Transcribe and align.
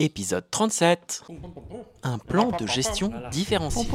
épisode 0.00 0.44
37. 0.50 1.24
Un 2.04 2.18
plan 2.18 2.52
de 2.58 2.66
gestion 2.66 3.10
différencié 3.32 3.88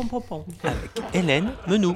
avec 0.64 0.92
Hélène 1.14 1.52
Menou. 1.68 1.96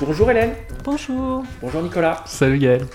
Bonjour 0.00 0.30
Hélène. 0.30 0.54
Bonjour. 0.84 1.44
Bonjour 1.60 1.82
Nicolas. 1.82 2.22
Salut 2.26 2.58
Gaël. 2.58 2.86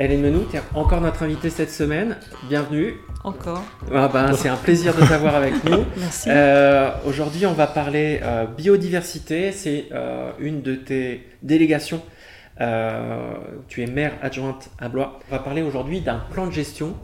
Hélène 0.00 0.20
Menou, 0.22 0.44
tu 0.48 0.56
es 0.56 0.62
encore 0.76 1.00
notre 1.00 1.24
invitée 1.24 1.50
cette 1.50 1.72
semaine. 1.72 2.18
Bienvenue. 2.48 2.94
Encore. 3.24 3.64
Ah 3.92 4.06
ben, 4.06 4.32
c'est 4.32 4.48
un 4.48 4.56
plaisir 4.56 4.94
de 4.94 5.04
t'avoir 5.04 5.34
avec 5.34 5.64
nous. 5.64 5.84
Merci. 5.96 6.28
Euh, 6.30 6.92
Aujourd'hui, 7.04 7.46
on 7.46 7.52
va 7.52 7.66
parler 7.66 8.20
euh, 8.22 8.46
biodiversité. 8.46 9.50
C'est 9.50 9.86
euh, 9.90 10.30
une 10.38 10.62
de 10.62 10.76
tes 10.76 11.26
délégations. 11.42 12.00
Tu 13.68 13.82
es 13.82 13.86
maire 13.86 14.12
adjointe 14.22 14.70
à 14.78 14.88
Blois. 14.88 15.18
On 15.28 15.34
va 15.34 15.42
parler 15.42 15.62
aujourd'hui 15.62 16.00
d'un 16.00 16.22
plan 16.30 16.46
de 16.46 16.52
gestion. 16.52 16.94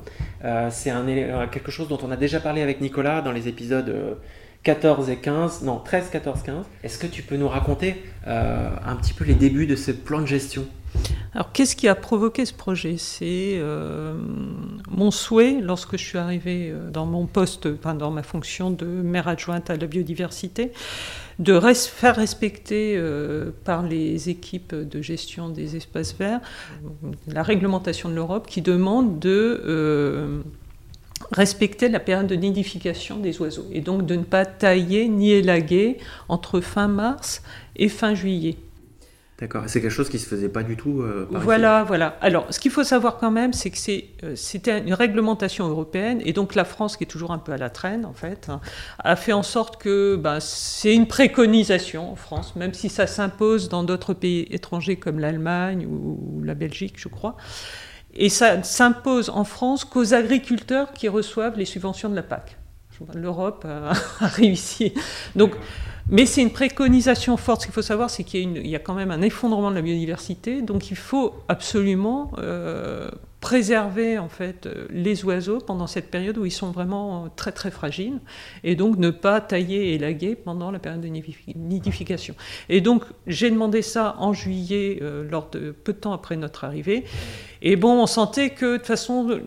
C'est 0.70 0.92
quelque 1.50 1.72
chose 1.72 1.88
dont 1.88 1.98
on 2.00 2.12
a 2.12 2.16
déjà 2.16 2.38
parlé 2.38 2.62
avec 2.62 2.80
Nicolas 2.80 3.22
dans 3.22 3.32
les 3.32 3.48
épisodes 3.48 3.88
euh, 3.88 4.14
14 4.62 5.10
et 5.10 5.16
15, 5.16 5.62
non 5.62 5.78
13, 5.78 6.10
14, 6.10 6.42
15. 6.42 6.66
Est-ce 6.84 6.98
que 6.98 7.08
tu 7.08 7.22
peux 7.22 7.36
nous 7.36 7.48
raconter 7.48 8.04
un 8.24 8.96
petit 8.96 9.14
peu 9.14 9.24
les 9.24 9.34
débuts 9.34 9.66
de 9.66 9.74
ce 9.74 9.90
plan 9.90 10.20
de 10.20 10.26
gestion? 10.26 10.64
Alors, 11.34 11.50
qu'est-ce 11.50 11.74
qui 11.74 11.88
a 11.88 11.96
provoqué 11.96 12.46
ce 12.46 12.52
projet? 12.52 12.94
C'est 12.96 13.56
euh, 13.56 14.14
mon 14.88 15.10
souhait, 15.10 15.58
lorsque 15.60 15.96
je 15.96 16.04
suis 16.04 16.18
arrivée 16.18 16.70
euh, 16.70 16.90
dans 16.90 17.06
mon 17.06 17.26
poste, 17.26 17.66
dans 17.66 18.12
ma 18.12 18.22
fonction 18.22 18.70
de 18.70 18.86
maire 18.86 19.26
adjointe 19.26 19.68
à 19.68 19.76
la 19.76 19.86
biodiversité, 19.88 20.70
de 21.40 21.58
faire 21.74 22.14
respecter 22.14 22.94
euh, 22.96 23.50
par 23.64 23.82
les 23.82 24.28
équipes 24.28 24.76
de 24.76 25.02
gestion 25.02 25.48
des 25.48 25.74
espaces 25.74 26.14
verts 26.14 26.40
la 27.26 27.42
réglementation 27.42 28.08
de 28.08 28.14
l'Europe 28.14 28.46
qui 28.46 28.62
demande 28.62 29.18
de 29.18 30.44
respecter 31.32 31.88
la 31.88 31.98
période 31.98 32.28
de 32.28 32.36
nidification 32.36 33.18
des 33.18 33.40
oiseaux 33.40 33.66
et 33.72 33.80
donc 33.80 34.06
de 34.06 34.14
ne 34.14 34.22
pas 34.22 34.46
tailler 34.46 35.08
ni 35.08 35.32
élaguer 35.32 35.98
entre 36.28 36.60
fin 36.60 36.86
mars 36.86 37.42
et 37.74 37.88
fin 37.88 38.14
juillet. 38.14 38.56
D'accord, 39.40 39.64
c'est 39.66 39.80
quelque 39.80 39.90
chose 39.90 40.08
qui 40.08 40.20
se 40.20 40.28
faisait 40.28 40.48
pas 40.48 40.62
du 40.62 40.76
tout. 40.76 41.02
euh. 41.02 41.26
Voilà, 41.28 41.82
voilà. 41.82 42.16
Alors, 42.20 42.46
ce 42.50 42.60
qu'il 42.60 42.70
faut 42.70 42.84
savoir 42.84 43.16
quand 43.16 43.32
même, 43.32 43.52
c'est 43.52 43.70
que 43.70 44.24
euh, 44.24 44.36
c'était 44.36 44.78
une 44.78 44.94
réglementation 44.94 45.66
européenne, 45.66 46.22
et 46.24 46.32
donc 46.32 46.54
la 46.54 46.64
France, 46.64 46.96
qui 46.96 47.02
est 47.02 47.08
toujours 47.08 47.32
un 47.32 47.38
peu 47.38 47.50
à 47.50 47.56
la 47.56 47.68
traîne, 47.68 48.06
en 48.06 48.12
fait, 48.12 48.48
hein, 48.48 48.60
a 49.02 49.16
fait 49.16 49.32
en 49.32 49.42
sorte 49.42 49.82
que 49.82 50.14
ben, 50.14 50.38
c'est 50.38 50.94
une 50.94 51.08
préconisation 51.08 52.12
en 52.12 52.14
France, 52.14 52.54
même 52.54 52.74
si 52.74 52.88
ça 52.88 53.08
s'impose 53.08 53.68
dans 53.68 53.82
d'autres 53.82 54.14
pays 54.14 54.46
étrangers 54.50 54.96
comme 54.96 55.18
l'Allemagne 55.18 55.84
ou 55.84 56.40
la 56.44 56.54
Belgique, 56.54 56.94
je 56.96 57.08
crois. 57.08 57.36
Et 58.14 58.28
ça 58.28 58.62
s'impose 58.62 59.30
en 59.30 59.42
France 59.42 59.84
qu'aux 59.84 60.14
agriculteurs 60.14 60.92
qui 60.92 61.08
reçoivent 61.08 61.58
les 61.58 61.64
subventions 61.64 62.08
de 62.08 62.14
la 62.14 62.22
PAC. 62.22 62.56
L'Europe 63.14 63.66
a, 63.68 63.90
a 64.24 64.28
réussi. 64.28 64.94
Donc, 65.34 65.56
mais 66.08 66.26
c'est 66.26 66.42
une 66.42 66.52
préconisation 66.52 67.36
forte. 67.36 67.62
Ce 67.62 67.66
qu'il 67.66 67.74
faut 67.74 67.82
savoir, 67.82 68.10
c'est 68.10 68.24
qu'il 68.24 68.66
y, 68.66 68.76
a 68.76 68.78
quand 68.78 68.94
même 68.94 69.10
un 69.10 69.22
effondrement 69.22 69.70
de 69.70 69.74
la 69.74 69.82
biodiversité. 69.82 70.60
Donc 70.60 70.90
il 70.90 70.96
faut 70.96 71.34
absolument 71.48 72.32
euh, 72.38 73.10
préserver 73.40 74.18
en 74.18 74.28
fait 74.28 74.66
euh, 74.66 74.86
les 74.90 75.24
oiseaux 75.24 75.58
pendant 75.58 75.86
cette 75.86 76.10
période 76.10 76.36
où 76.36 76.44
ils 76.44 76.50
sont 76.50 76.72
vraiment 76.72 77.24
euh, 77.24 77.28
très 77.34 77.52
très 77.52 77.70
fragiles. 77.70 78.20
Et 78.64 78.76
donc 78.76 78.98
ne 78.98 79.10
pas 79.10 79.40
tailler 79.40 79.90
et 79.90 79.94
élaguer 79.94 80.34
pendant 80.34 80.70
la 80.70 80.78
période 80.78 81.00
de 81.00 81.08
nidifi- 81.08 81.56
nidification. 81.56 82.34
Et 82.68 82.82
donc 82.82 83.04
j'ai 83.26 83.50
demandé 83.50 83.80
ça 83.80 84.16
en 84.18 84.34
juillet, 84.34 85.00
lors 85.30 85.48
peu 85.48 85.74
de 85.86 85.92
temps 85.92 86.12
après 86.12 86.36
notre 86.36 86.64
arrivée. 86.64 87.04
Et 87.62 87.76
bon, 87.76 88.02
on 88.02 88.06
sentait 88.06 88.50
que 88.50 88.72
de 88.72 88.76
toute 88.76 88.86
façon, 88.86 89.40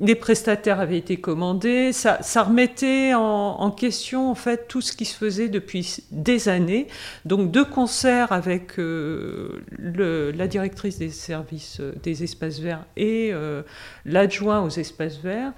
les 0.00 0.14
prestataires 0.14 0.78
avaient 0.78 0.98
été 0.98 1.16
commandés, 1.16 1.92
ça, 1.92 2.18
remettait 2.42 3.14
en, 3.14 3.70
question 3.70 4.30
en 4.30 4.34
fait 4.34 4.66
tout 4.68 4.80
ce 4.80 4.92
qui 4.92 5.04
se 5.04 5.16
faisait 5.16 5.48
depuis 5.48 6.04
des 6.10 6.48
années. 6.48 6.86
Donc 7.24 7.50
de 7.50 7.62
concert 7.62 8.32
avec 8.32 8.78
euh, 8.78 9.60
la 9.78 10.46
directrice 10.46 10.98
des 10.98 11.10
services 11.10 11.78
euh, 11.80 11.92
des 12.02 12.24
espaces 12.24 12.60
verts 12.60 12.84
et 12.96 13.30
euh, 13.32 13.62
l'adjoint 14.04 14.62
aux 14.62 14.70
espaces 14.70 15.18
verts, 15.18 15.52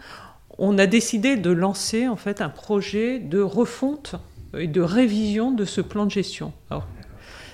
on 0.58 0.78
a 0.78 0.86
décidé 0.86 1.36
de 1.36 1.50
lancer 1.50 2.08
en 2.08 2.16
fait 2.16 2.40
un 2.40 2.48
projet 2.50 3.18
de 3.18 3.40
refonte 3.40 4.16
et 4.58 4.66
de 4.66 4.80
révision 4.80 5.52
de 5.52 5.64
ce 5.64 5.80
plan 5.80 6.06
de 6.06 6.10
gestion. 6.10 6.52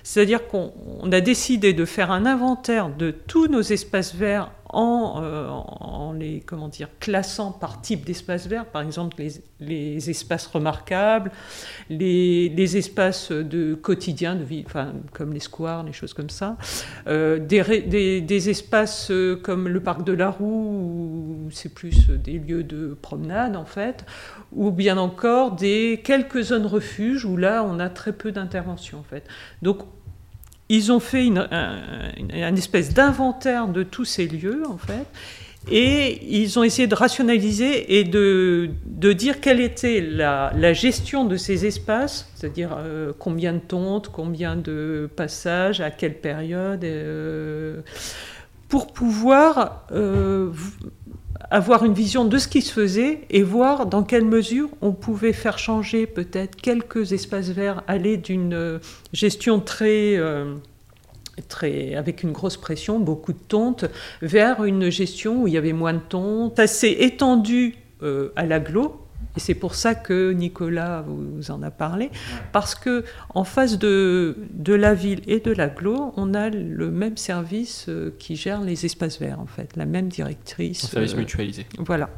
C'est-à-dire 0.02 0.46
qu'on 0.46 0.72
on 1.00 1.10
a 1.10 1.20
décidé 1.20 1.72
de 1.72 1.84
faire 1.84 2.12
un 2.12 2.26
inventaire 2.26 2.88
de 2.88 3.10
tous 3.10 3.48
nos 3.48 3.60
espaces 3.60 4.14
verts 4.14 4.50
en, 4.70 5.22
euh, 5.22 5.48
en 5.48 6.12
les 6.12 6.40
comment 6.40 6.68
dire, 6.68 6.88
classant 7.00 7.52
par 7.52 7.80
type 7.80 8.04
d'espace 8.04 8.46
vert, 8.46 8.66
par 8.66 8.82
exemple 8.82 9.16
les, 9.18 9.32
les 9.60 10.10
espaces 10.10 10.46
remarquables, 10.46 11.30
les, 11.90 12.48
les 12.48 12.76
espaces 12.76 13.30
de 13.32 13.74
quotidien, 13.74 14.34
de 14.34 14.44
vie, 14.44 14.64
enfin, 14.66 14.92
comme 15.12 15.32
les 15.32 15.40
squares, 15.40 15.82
les 15.84 15.92
choses 15.92 16.14
comme 16.14 16.30
ça, 16.30 16.56
euh, 17.06 17.38
des- 17.38 18.20
des 18.20 18.50
espaces 18.50 19.10
euh, 19.10 19.36
comme 19.36 19.68
le 19.68 19.80
parc 19.80 20.04
de 20.04 20.12
la 20.12 20.30
Roue, 20.30 21.46
où 21.46 21.50
c'est 21.50 21.72
plus 21.72 22.08
des 22.08 22.38
lieux 22.38 22.64
de 22.64 22.96
promenade 23.00 23.56
en 23.56 23.64
fait, 23.64 24.04
ou 24.52 24.70
bien 24.70 24.96
encore 24.98 25.52
des 25.52 26.00
quelques 26.04 26.42
zones 26.42 26.66
refuges 26.66 27.24
où 27.24 27.36
là 27.36 27.62
on 27.64 27.78
a 27.78 27.88
très 27.88 28.12
peu 28.12 28.32
d'intervention 28.32 28.98
en 28.98 29.02
fait. 29.04 29.24
Donc 29.62 29.78
ils 30.68 30.92
ont 30.92 31.00
fait 31.00 31.26
une, 31.26 31.46
un, 31.50 32.56
espèce 32.56 32.92
d'inventaire 32.92 33.68
de 33.68 33.82
tous 33.82 34.04
ces 34.04 34.26
lieux, 34.26 34.62
en 34.68 34.78
fait, 34.78 35.06
et 35.70 36.20
ils 36.40 36.58
ont 36.58 36.62
essayé 36.62 36.86
de 36.86 36.94
rationaliser 36.94 37.98
et 37.98 38.04
de, 38.04 38.70
de 38.84 39.12
dire 39.12 39.40
quelle 39.40 39.60
était 39.60 40.00
la, 40.00 40.52
la 40.56 40.72
gestion 40.72 41.24
de 41.24 41.36
ces 41.36 41.66
espaces, 41.66 42.30
c'est-à-dire 42.34 42.76
euh, 42.78 43.12
combien 43.18 43.52
de 43.52 43.58
tontes, 43.58 44.10
combien 44.12 44.54
de 44.56 45.10
passages, 45.16 45.80
à 45.80 45.90
quelle 45.90 46.18
période, 46.18 46.84
euh, 46.84 47.80
pour 48.68 48.92
pouvoir 48.92 49.86
euh, 49.92 50.50
avoir 51.50 51.84
une 51.84 51.94
vision 51.94 52.24
de 52.24 52.38
ce 52.38 52.48
qui 52.48 52.62
se 52.62 52.72
faisait 52.72 53.20
et 53.30 53.42
voir 53.42 53.86
dans 53.86 54.02
quelle 54.02 54.24
mesure 54.24 54.68
on 54.80 54.92
pouvait 54.92 55.32
faire 55.32 55.58
changer 55.58 56.06
peut-être 56.06 56.56
quelques 56.56 57.12
espaces 57.12 57.50
verts, 57.50 57.82
aller 57.86 58.16
d'une 58.16 58.54
euh, 58.54 58.78
gestion 59.12 59.60
très, 59.60 60.16
euh, 60.16 60.54
très 61.48 61.94
avec 61.94 62.22
une 62.22 62.32
grosse 62.32 62.56
pression, 62.56 62.98
beaucoup 62.98 63.32
de 63.32 63.38
tontes, 63.38 63.84
vers 64.22 64.64
une 64.64 64.90
gestion 64.90 65.42
où 65.42 65.48
il 65.48 65.54
y 65.54 65.58
avait 65.58 65.72
moins 65.72 65.94
de 65.94 66.00
tontes. 66.00 66.56
Ça 66.56 66.66
s'est 66.66 66.92
étendu 66.92 67.76
euh, 68.02 68.32
à 68.36 68.46
l'agglo. 68.46 69.05
Et 69.36 69.40
c'est 69.40 69.54
pour 69.54 69.74
ça 69.74 69.94
que 69.94 70.32
Nicolas 70.32 71.04
vous 71.06 71.50
en 71.50 71.62
a 71.62 71.70
parlé, 71.70 72.10
parce 72.52 72.74
que 72.74 73.04
en 73.34 73.44
face 73.44 73.78
de, 73.78 74.36
de 74.52 74.74
la 74.74 74.94
ville 74.94 75.20
et 75.26 75.40
de 75.40 75.52
l'agglo, 75.52 76.12
on 76.16 76.32
a 76.34 76.48
le 76.48 76.90
même 76.90 77.16
service 77.16 77.86
euh, 77.88 78.10
qui 78.18 78.36
gère 78.36 78.62
les 78.62 78.86
espaces 78.86 79.18
verts, 79.20 79.40
en 79.40 79.46
fait, 79.46 79.76
la 79.76 79.84
même 79.86 80.08
directrice. 80.08 80.84
Un 80.84 80.88
service 80.88 81.14
euh, 81.14 81.18
mutualisé. 81.18 81.66
Voilà. 81.78 82.08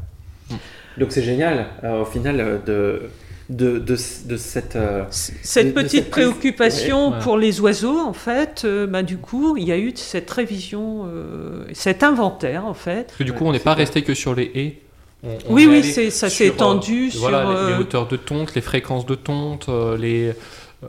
Donc 0.97 1.13
c'est 1.13 1.23
génial, 1.23 1.67
euh, 1.85 2.03
au 2.03 2.05
final, 2.05 2.41
euh, 2.41 2.59
de, 2.65 3.03
de, 3.51 3.79
de, 3.79 3.97
de 4.27 4.37
cette... 4.37 4.77
euh, 4.77 5.05
Cette 5.11 5.67
de- 5.69 5.73
petite 5.73 5.91
cette 6.05 6.11
préoccupation 6.11 7.11
Ouais. 7.13 7.19
pour 7.21 7.37
les 7.37 7.61
oiseaux, 7.61 7.99
en 7.99 8.13
fait, 8.13 8.63
euh, 8.65 8.87
bah, 8.87 9.03
du 9.03 9.19
coup, 9.19 9.57
il 9.57 9.65
y 9.65 9.73
a 9.73 9.79
eu 9.79 9.93
cette 9.97 10.31
révision, 10.31 11.05
euh, 11.07 11.65
cet 11.73 12.03
inventaire, 12.03 12.65
en 12.65 12.75
fait. 12.75 13.09
Parce 13.09 13.19
que 13.19 13.25
du 13.25 13.33
coup, 13.33 13.45
on 13.45 13.53
n'est 13.53 13.59
pas 13.59 13.75
resté 13.75 14.03
que 14.03 14.15
sur 14.15 14.35
les 14.35 14.51
haies. 14.55 14.79
On- 15.25 15.29
on 15.49 15.53
Oui, 15.55 15.67
oui, 15.69 15.83
c'est- 15.85 16.11
ça 16.11 16.29
s'est 16.31 16.37
sur, 16.37 16.47
euh, 16.47 16.49
étendu 16.55 17.11
sur, 17.11 17.21
Voilà, 17.21 17.45
les- 17.45 17.49
les, 17.51 17.73
euh, 17.73 17.79
hauteurs 17.81 18.07
de 18.07 18.17
tonte, 18.17 18.55
les 18.55 18.61
fréquences 18.61 19.07
de 19.07 19.15
tonte, 19.15 19.69
euh, 19.69 19.97
les. 19.97 20.33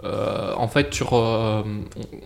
euh, 0.04 0.54
en 0.56 0.68
fait, 0.68 0.94
sur, 0.94 1.14
euh, 1.14 1.64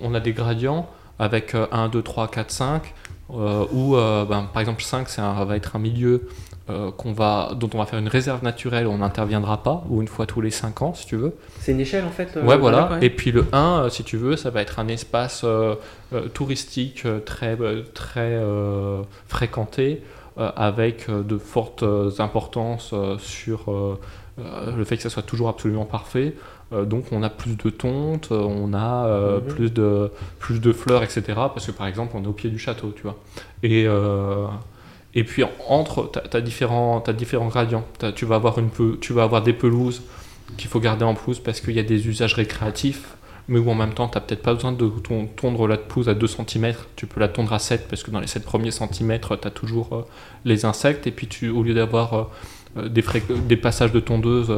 on 0.01 0.13
a 0.13 0.19
des 0.19 0.33
gradients 0.33 0.89
avec 1.17 1.55
euh, 1.55 1.65
1, 1.71 1.88
2, 1.88 2.01
3, 2.01 2.27
4, 2.27 2.51
5, 2.51 2.94
euh, 3.33 3.63
où, 3.71 3.95
euh, 3.95 4.25
ben, 4.25 4.50
par 4.51 4.59
exemple, 4.59 4.83
5, 4.83 5.07
c'est 5.07 5.21
un- 5.21 5.45
va 5.45 5.55
être 5.55 5.75
un 5.75 5.79
milieu 5.79 6.27
euh, 6.69 6.91
qu'on 6.91 7.11
va, 7.11 7.51
dont 7.57 7.69
on 7.73 7.77
va 7.77 7.85
faire 7.85 8.00
une 8.00 8.07
réserve 8.07 8.41
naturelle 8.41 8.88
où 8.88 8.91
on 8.91 8.99
n'interviendra 8.99 9.63
pas, 9.63 9.83
ou 9.89 10.01
une 10.01 10.07
fois 10.07 10.25
tous 10.25 10.39
les 10.39 10.49
5 10.49 10.81
ans, 10.81 10.94
si 10.94 11.06
tu 11.06 11.17
veux. 11.17 11.33
C'est 11.59 11.73
une 11.73 11.81
échelle 11.81 12.06
en 12.06 12.09
fait 12.09 12.29
euh, 12.38 12.45
Ouais, 12.45 12.56
voilà. 12.57 12.89
ouais. 12.89 12.99
Et 13.06 13.09
puis 13.09 13.33
le 13.33 13.45
1, 13.51 13.83
euh, 13.83 13.89
si 13.89 14.06
tu 14.06 14.15
veux, 14.15 14.38
ça 14.38 14.49
va 14.49 14.61
être 14.61 14.79
un 14.79 14.88
espace 14.88 15.41
euh, 15.44 15.75
euh, 16.13 16.29
touristique 16.29 17.06
très, 17.25 17.57
très 17.94 18.21
euh, 18.31 19.01
fréquenté, 19.27 20.01
euh, 20.01 20.06
avec 20.38 21.09
euh, 21.09 21.24
de 21.24 21.38
fortes 21.38 21.83
euh, 21.83 22.09
importances 22.19 22.91
euh, 22.94 23.18
sur 23.19 23.71
euh, 23.71 24.00
euh, 24.39 24.75
le 24.75 24.83
fait 24.83 24.97
que 24.97 25.03
ça 25.03 25.09
soit 25.09 25.24
toujours 25.24 25.50
absolument 25.50 25.85
parfait. 25.85 26.35
Euh, 26.71 26.85
donc 26.85 27.06
on 27.12 27.21
a 27.24 27.30
plus 27.30 27.56
de 27.56 27.69
tontes, 27.69 28.30
euh, 28.31 28.39
on 28.41 28.74
a 28.74 29.06
euh, 29.06 29.39
Mhm. 29.39 29.47
plus, 29.53 29.71
de, 29.71 30.12
plus 30.39 30.59
de 30.59 30.74
fleurs, 30.74 31.03
etc. 31.03 31.24
Parce 31.35 31.65
que 31.68 31.71
par 31.71 31.88
exemple, 31.88 32.13
on 32.15 32.24
est 32.24 32.27
au 32.27 32.33
pied 32.33 32.50
du 32.50 32.57
château, 32.57 32.91
tu 32.95 33.03
vois. 33.03 33.18
Et, 33.62 33.85
euh, 33.88 34.47
et 35.13 35.24
puis 35.24 35.44
entre, 35.69 36.12
tu 36.12 36.35
as, 36.38 36.41
différents, 36.41 37.03
différents 37.15 37.47
gradients. 37.47 37.85
Tu, 38.15 38.25
vas 38.25 38.35
avoir 38.35 38.57
une 38.57 38.69
tu 39.00 39.13
vas 39.13 39.24
avoir 39.24 39.44
des 39.44 39.53
pelouses 39.53 40.01
qu'il 40.57 40.69
faut 40.69 40.80
garder 40.80 41.06
en 41.06 41.13
pelouse 41.13 41.39
parce 41.39 41.62
qu'il 41.62 41.74
y 41.75 41.80
a 41.80 41.83
des 41.83 42.07
usages 42.07 42.33
récréatifs, 42.33 43.15
mais 43.48 43.60
où 43.60 43.69
en 43.69 43.75
même 43.75 43.94
temps, 43.94 44.07
tu 44.07 44.18
n'as 44.18 44.22
peut-être 44.22 44.42
pas 44.42 44.54
besoin 44.54 44.72
de 44.72 44.90
tondre 45.36 45.68
la 45.68 45.78
pelouse 45.78 46.10
à 46.10 46.13
2 46.13 46.28
cm, 46.28 46.74
tu 46.95 47.07
peux 47.07 47.19
la 47.19 47.28
tondre 47.28 47.54
à 47.54 47.60
7 47.60 47.88
parce 47.88 48.04
que 48.04 48.12
dans 48.12 48.19
les 48.19 48.28
7 48.28 48.44
premiers 48.44 48.72
centimètres, 48.72 49.40
tu 49.40 49.48
as 49.48 49.51
toujours 49.51 49.94
euh, 49.94 50.01
les 50.45 50.66
insectes, 50.66 51.07
et 51.07 51.12
puis 51.12 51.28
tu, 51.28 51.50
au 51.50 51.63
lieu 51.63 51.74
d'avoir 51.74 52.31
euh, 52.78 52.90
des, 52.90 53.04
des, 53.48 53.57
passages 53.57 53.92
de 53.92 54.00
tondeuse 54.00 54.51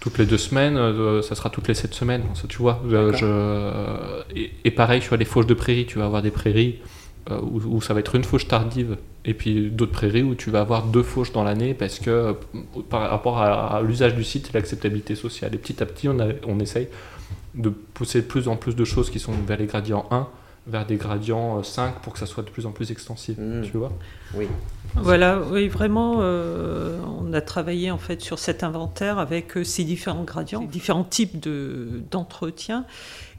toutes 0.00 0.18
les 0.18 0.26
deux 0.26 0.38
semaines, 0.38 0.76
ça 1.22 1.34
sera 1.34 1.50
toutes 1.50 1.68
les 1.68 1.74
7 1.74 1.94
semaines, 1.94 2.22
ça, 2.34 2.46
tu 2.48 2.58
vois. 2.58 2.82
Je, 2.88 4.22
et, 4.34 4.52
et, 4.64 4.70
pareil 4.70 5.02
sur 5.02 5.16
les 5.16 5.24
fauches 5.24 5.46
de 5.46 5.54
prairies, 5.54 5.86
tu 5.86 5.98
vas 5.98 6.04
avoir 6.04 6.22
des 6.22 6.30
prairies 6.30 6.80
euh, 7.28 7.40
où, 7.40 7.80
ça 7.82 7.92
va 7.92 7.98
être 7.98 8.14
une 8.14 8.22
fauche 8.22 8.46
tardive, 8.46 8.98
et 9.24 9.34
puis 9.34 9.68
d'autres 9.68 9.90
prairies 9.90 10.22
où 10.22 10.36
tu 10.36 10.50
vas 10.50 10.60
avoir 10.60 10.84
deux 10.84 11.02
fauches 11.02 11.32
dans 11.32 11.42
l'année 11.42 11.74
parce 11.74 11.98
que 11.98 12.10
euh, 12.10 12.32
par 12.88 13.10
rapport 13.10 13.38
à, 13.38 13.82
l'usage 13.82 14.14
du 14.14 14.22
site 14.22 14.50
et 14.50 14.52
l'acceptabilité 14.52 15.16
sociale. 15.16 15.52
Et 15.52 15.58
petit 15.58 15.82
à 15.82 15.86
petit, 15.86 16.08
on, 16.08 16.16
on 16.46 16.60
essaye 16.60 16.86
de 17.54 17.68
pousser 17.68 18.22
de 18.22 18.26
plus 18.26 18.48
en 18.48 18.56
plus 18.56 18.76
de 18.76 18.84
choses 18.84 19.10
qui 19.10 19.18
sont 19.18 19.32
vers 19.32 19.58
les 19.58 19.66
gradients 19.66 20.06
1 20.10 20.28
vers 20.68 20.84
des 20.84 20.96
gradients 20.96 21.62
5 21.62 21.86
euh, 21.86 21.90
pour 22.02 22.12
que 22.12 22.18
ça 22.18 22.26
soit 22.26 22.42
de 22.42 22.50
plus 22.50 22.66
en 22.66 22.72
plus 22.72 22.90
extensif, 22.90 23.38
mmh. 23.38 23.62
tu 23.62 23.76
vois 23.76 23.92
Oui. 24.34 24.48
Voilà, 24.96 25.40
oui, 25.52 25.68
vraiment, 25.68 26.16
on 26.16 27.32
a 27.32 27.40
travaillé 27.40 27.90
en 27.90 27.98
fait 27.98 28.20
sur 28.20 28.38
cet 28.38 28.64
inventaire 28.64 29.18
avec 29.18 29.52
ces 29.62 29.84
différents 29.84 30.24
gradients, 30.24 30.62
différents 30.62 31.04
types 31.04 31.46
d'entretien. 32.10 32.84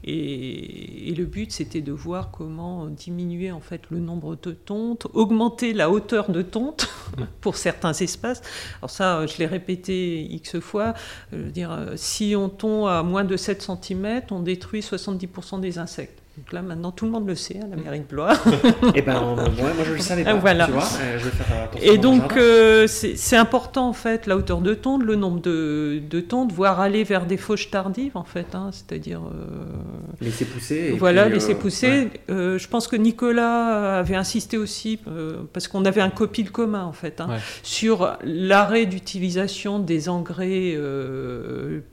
Et, 0.04 1.14
le 1.16 1.24
but, 1.24 1.50
c'était 1.50 1.80
de 1.80 1.90
voir 1.90 2.30
comment 2.30 2.86
diminuer 2.86 3.50
en 3.50 3.60
fait 3.60 3.82
le 3.90 3.98
nombre 3.98 4.36
de 4.36 4.52
tontes, 4.52 5.08
augmenter 5.14 5.72
la 5.72 5.90
hauteur 5.90 6.30
de 6.30 6.42
tonte 6.42 6.88
pour 7.40 7.56
certains 7.56 7.92
espaces. 7.92 8.42
Alors 8.80 8.90
ça, 8.90 9.26
je 9.26 9.38
l'ai 9.38 9.46
répété 9.46 10.22
x 10.22 10.60
fois. 10.60 10.94
Je 11.32 11.38
veux 11.38 11.50
dire, 11.50 11.76
si 11.96 12.34
on 12.36 12.48
tombe 12.48 12.86
à 12.86 13.02
moins 13.02 13.24
de 13.24 13.36
7 13.36 13.62
cm, 13.82 14.22
on 14.30 14.40
détruit 14.40 14.80
70% 14.80 15.60
des 15.60 15.78
insectes. 15.78 16.22
Donc 16.38 16.52
là, 16.52 16.62
maintenant, 16.62 16.92
tout 16.92 17.04
le 17.04 17.10
monde 17.10 17.26
le 17.26 17.34
sait, 17.34 17.58
hein, 17.60 17.66
la 17.68 17.76
mairie 17.76 17.98
de 17.98 18.04
Blois. 18.04 18.32
Et 18.32 18.38
eh 18.94 19.02
ben, 19.02 19.20
moi, 19.34 19.72
je 19.84 19.92
le 19.92 19.98
savais 19.98 20.22
pas. 20.22 20.34
Voilà. 20.34 20.66
Tu 20.66 20.72
vois, 20.72 20.84
euh, 20.84 21.18
je 21.18 21.24
vais 21.24 21.30
faire 21.30 21.62
attention 21.64 21.92
Et 21.92 21.98
donc, 21.98 22.36
euh, 22.36 22.86
c'est 22.86 23.36
important, 23.36 23.88
en 23.88 23.92
fait, 23.92 24.26
la 24.26 24.36
hauteur 24.36 24.60
de 24.60 24.72
tonte, 24.74 25.02
le 25.02 25.16
nombre 25.16 25.40
de, 25.40 26.00
de 26.08 26.20
tontes, 26.20 26.52
voire 26.52 26.78
aller 26.78 27.02
vers 27.02 27.26
des 27.26 27.38
fauches 27.38 27.70
tardives, 27.70 28.16
en 28.16 28.22
fait. 28.22 28.54
Hein, 28.54 28.70
C'est-à-dire. 28.70 29.20
Euh, 29.22 29.64
laisser 30.20 30.44
pousser. 30.44 30.94
voilà, 30.96 31.28
laisser 31.28 31.56
pousser. 31.56 32.08
je 32.28 32.68
pense 32.68 32.86
que 32.86 32.96
Nicolas 32.96 33.98
avait 33.98 34.16
insisté 34.16 34.58
aussi, 34.58 35.00
parce 35.52 35.66
qu'on 35.66 35.84
avait 35.86 36.02
un 36.02 36.10
copil 36.10 36.52
commun, 36.52 36.84
en 36.84 36.92
fait, 36.92 37.20
hein, 37.20 37.30
sur 37.64 38.16
l'arrêt 38.22 38.86
d'utilisation 38.86 39.80
des 39.80 40.08
engrais 40.08 40.78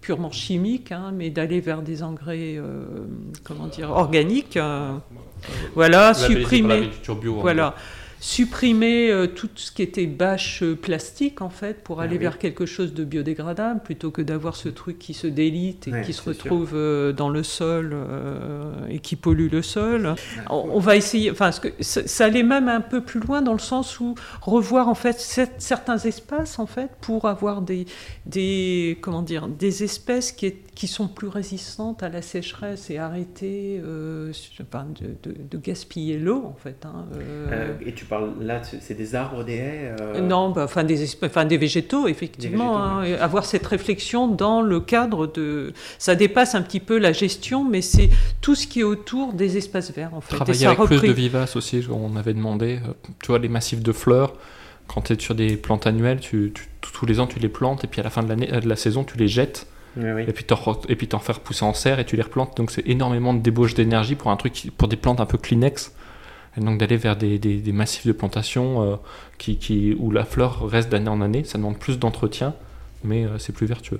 purement 0.02 0.32
chimiques, 0.32 0.92
hein, 0.92 1.12
mais 1.16 1.32
d'aller 1.32 1.62
vers 1.62 1.82
des 1.82 2.04
engrais, 2.04 2.60
comment 3.44 3.68
dire, 3.68 3.90
organiques 3.90 4.35
voilà, 5.76 6.14
supprimer. 6.14 6.90
Voilà 7.42 7.76
supprimer 8.20 9.12
euh, 9.12 9.28
tout 9.28 9.50
ce 9.56 9.72
qui 9.72 9.82
était 9.82 10.06
bâche 10.08 10.64
euh, 10.64 10.76
plastique 10.76 11.42
en 11.42 11.50
fait 11.50 11.84
pour 11.84 12.00
ah 12.00 12.06
aller 12.06 12.18
vers 12.18 12.38
quelque 12.38 12.66
chose 12.66 12.94
de 12.94 13.04
biodégradable 13.04 13.82
plutôt 13.84 14.12
que 14.12 14.22
d'avoir 14.22 14.56
ce 14.56 14.70
truc 14.70 14.98
qui 14.98 15.14
se 15.14 15.28
délite 15.28 15.88
et 15.88 16.02
qui 16.02 16.14
se 16.14 16.22
retrouve 16.30 16.72
euh, 16.74 17.12
dans 17.12 17.30
le 17.30 17.44
sol 17.44 17.96
et 18.90 19.00
qui 19.00 19.16
pollue 19.16 19.52
le 19.52 19.62
sol. 19.62 20.16
On, 20.50 20.80
va 20.80 20.96
essayer, 20.96 21.32
enfin 21.32 21.52
que, 21.52 21.70
ça, 21.82 22.26
allait 22.26 22.44
même 22.44 22.68
un 22.68 22.82
peu 22.82 23.02
plus 23.02 23.20
loin 23.20 23.42
dans 23.42 23.54
le 23.54 23.60
sens 23.60 24.00
où 24.00 24.16
revoir 24.42 24.88
en 24.88 24.96
fait 24.96 25.20
certains 25.58 25.98
espaces 25.98 26.60
en 26.60 26.66
fait 26.66 26.92
pour 27.02 27.26
avoir 27.26 27.62
des, 27.62 27.86
des 28.26 28.98
comment 29.02 29.22
dire 29.22 29.48
des 29.48 29.84
espèces 29.84 30.32
qui, 30.32 30.54
qui 30.74 30.88
sont 30.88 31.08
plus 31.08 31.28
résistantes 31.28 32.04
à 32.04 32.10
la 32.10 32.22
sécheresse 32.22 32.90
et 32.90 32.98
arrêter 32.98 33.80
de, 33.80 34.32
de, 35.24 35.58
gaspiller 35.58 36.18
l'eau 36.18 36.44
en 36.46 36.56
fait. 36.56 36.86
Hein, 36.86 37.06
et 37.86 37.94
tu 37.94 38.06
là, 38.42 38.62
c'est 38.64 38.94
des 38.94 39.16
arbres, 39.16 39.44
des 39.44 39.54
haies 39.54 39.96
euh 40.00 40.22
Non, 40.22 40.50
bah, 40.50 40.64
enfin, 40.66 40.84
des, 40.84 41.06
enfin, 41.24 41.46
des 41.46 41.58
végétaux, 41.58 42.08
effectivement. 42.08 42.78
Hein, 42.78 43.04
avoir 43.20 43.46
cette 43.46 43.66
réflexion 43.66 44.28
dans 44.28 44.62
le 44.62 44.80
cadre 44.80 45.28
de. 45.28 45.74
Ça 45.98 46.16
dépasse 46.16 46.56
un 46.56 46.62
petit 46.62 46.80
peu 46.80 46.98
la 46.98 47.12
gestion, 47.12 47.64
mais 47.64 47.82
c'est 47.82 48.10
tout 48.42 48.56
ce 48.56 48.68
qui 48.68 48.82
est 48.82 48.84
autour 48.84 49.34
des 49.34 49.58
espaces 49.58 49.92
verts, 49.92 50.14
en 50.14 50.22
fait. 50.22 50.36
Travailler 50.36 50.66
avec 50.66 50.80
plus 50.80 51.02
de 51.02 51.12
vivaces 51.12 51.56
aussi, 51.56 51.86
on 51.90 52.16
avait 52.16 52.34
demandé. 52.34 52.80
Euh, 52.84 52.92
tu 53.22 53.28
vois, 53.28 53.40
les 53.40 53.50
massifs 53.50 53.82
de 53.82 53.92
fleurs, 53.92 54.34
quand 54.88 55.02
tu 55.02 55.14
es 55.14 55.20
sur 55.20 55.36
des 55.36 55.58
plantes 55.58 55.88
annuelles, 55.88 56.20
tu, 56.20 56.54
tous 56.82 57.06
les 57.06 57.20
ans, 57.20 57.28
tu 57.28 57.40
les 57.40 57.50
plantes, 57.50 57.84
et 57.84 57.88
puis 57.88 58.02
à 58.02 58.04
la 58.04 58.10
fin 58.10 58.24
de, 58.24 58.30
l'année, 58.30 58.50
euh, 58.54 58.60
de 58.60 58.70
la 58.70 58.76
saison, 58.76 59.04
tu 59.04 59.18
les 59.18 59.28
jettes. 59.28 59.68
Et 59.98 60.34
puis 60.34 61.08
t'en 61.08 61.20
fais 61.20 61.32
repousser 61.32 61.64
en 61.64 61.74
serre 61.74 62.00
et 62.00 62.06
tu 62.06 62.18
les 62.18 62.22
replantes. 62.22 62.58
Donc 62.58 62.72
c'est 62.72 62.86
énormément 62.86 63.34
de 63.34 63.40
débauche 63.40 63.76
d'énergie 63.76 64.16
pour 64.16 64.30
un 64.30 64.36
truc, 64.36 64.72
pour 64.78 64.90
des 64.90 64.98
plantes 64.98 65.22
un 65.22 65.26
peu 65.26 65.38
Kleenex 65.38 65.94
et 66.58 66.62
donc 66.62 66.80
d'aller 66.80 66.98
vers 66.98 67.16
des, 67.16 67.38
des, 67.38 67.72
massifs 67.72 68.08
de 68.08 68.12
plantation 68.12 68.82
euh, 68.82 68.96
qui, 69.38 69.58
qui, 69.58 69.96
où 70.00 70.12
la 70.12 70.24
fleur 70.24 70.68
reste 70.68 70.90
d'année 70.90 71.10
en 71.10 71.22
année. 71.22 71.44
Ça 71.44 71.58
demande 71.58 71.78
plus 71.78 72.00
d'entretien, 72.00 72.54
mais 73.04 73.26
euh, 73.26 73.38
c'est 73.38 73.54
plus 73.54 73.68
vertueux. 73.68 74.00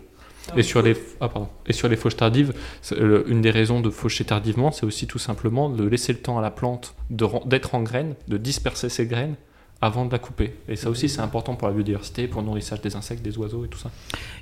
et 0.56 0.64
sur, 0.64 0.82
les, 0.82 0.96
ah, 1.20 1.28
pardon. 1.28 1.50
et 1.68 1.74
sur 1.74 1.90
les 1.90 1.96
fauches 1.96 2.16
tardives, 2.16 2.54
euh, 2.94 3.24
une 3.28 3.42
des 3.42 3.52
raisons 3.52 3.82
de 3.82 3.90
faucher 3.90 4.24
tardivement, 4.26 4.72
c'est 4.72 4.86
aussi 4.86 5.08
tout 5.08 5.20
simplement 5.20 5.70
de 5.70 5.84
laisser 5.84 6.14
le 6.14 6.20
temps 6.20 6.38
à 6.38 6.42
la 6.42 6.52
plante 6.52 6.96
d'être 7.10 7.76
en 7.76 7.82
graines, 7.82 8.16
de 8.28 8.38
disperser 8.38 8.90
ses 8.90 9.06
graines, 9.06 9.36
avant 9.82 10.06
de 10.06 10.12
la 10.12 10.20
couper. 10.20 10.54
Et 10.68 10.76
ça 10.76 10.90
aussi, 10.90 11.10
c'est 11.10 11.20
important 11.20 11.56
pour 11.56 11.68
la 11.68 11.74
biodiversité, 11.74 12.28
pour 12.28 12.42
le 12.42 12.48
nourrissage 12.48 12.82
des 12.82 12.96
insectes, 12.96 13.22
des 13.22 13.38
oiseaux 13.38 13.66
et 13.66 13.68
tout 13.68 13.78
ça. 13.78 13.92